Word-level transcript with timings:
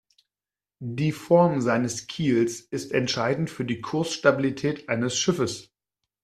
Die 0.79 1.11
Form 1.11 1.61
seines 1.61 2.07
Kiels 2.07 2.59
ist 2.59 2.91
entscheidend 2.91 3.51
für 3.51 3.65
die 3.65 3.81
Kursstabilität 3.81 4.89
eines 4.89 5.15
Schiffes. 5.15 5.69